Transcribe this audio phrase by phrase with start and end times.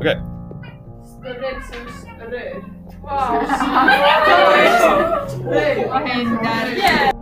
[0.00, 0.22] Okej.
[1.04, 2.64] Störrelsens rör.
[3.02, 3.10] Wow.
[5.88, 7.12] Vad händer?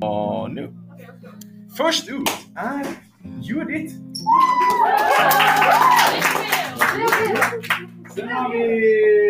[0.00, 0.72] Och nu.
[1.76, 2.86] Först ut är
[3.42, 3.94] Judith.
[8.14, 9.23] Sen har vi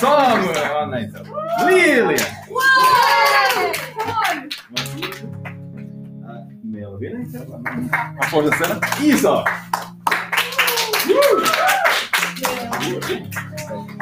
[0.00, 0.56] Samuel!
[0.70, 1.20] Oh, nej, inte.
[1.68, 2.18] Lilian!
[6.62, 7.38] Melvin, inte.
[7.48, 8.80] Man får det sen.
[9.02, 9.44] Isa!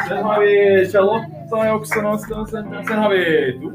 [0.08, 2.50] Sen har vi Charlotta också någonstans.
[2.50, 3.18] Sen, sen har vi
[3.60, 3.66] du.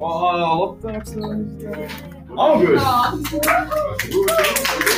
[0.00, 1.18] Och Lotta också.
[2.36, 2.84] August!
[2.84, 3.44] Varsågod,
[4.28, 4.97] varsågod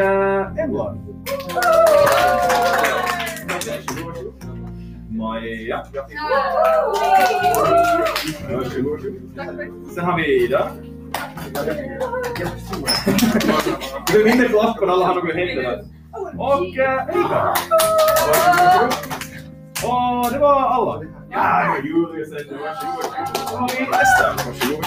[0.00, 0.96] uh, Emla.
[5.10, 5.84] Maja.
[9.94, 10.70] Sen har vi Ida.
[14.12, 15.78] Du vinner på alla han och händerna.
[16.38, 17.06] Och Erika.
[19.84, 21.04] Och det var alla.
[21.30, 22.56] Ja, Julia säger det.
[22.56, 23.04] Varsågod.
[23.62, 23.86] Och Ida.
[23.90, 24.46] Varsågod.
[24.52, 24.86] Varsågod.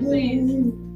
[0.00, 0.91] Varsågod.